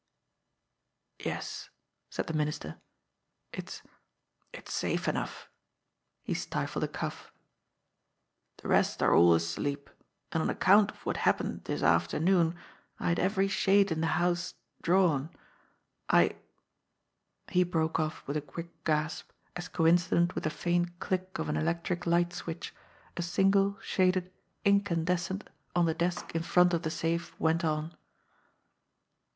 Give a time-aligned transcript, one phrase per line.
[1.23, 1.69] "Yes,"
[2.09, 2.79] said the Minister.
[3.53, 3.83] "It's
[4.51, 5.47] it's safe enough."
[6.23, 7.31] He stifled a cough.
[8.57, 9.91] "The rest are all asleep;
[10.31, 12.55] and on account of what happened this afternoon,
[12.99, 15.29] I had every shade in the house drawn.
[16.09, 16.35] I"
[17.51, 21.57] He broke off with a quick gasp, as coincident with the faint click of an
[21.57, 22.73] electric light switch,
[23.17, 24.31] a single, shaded
[24.65, 27.95] incandescent on the desk in front of the safe went on.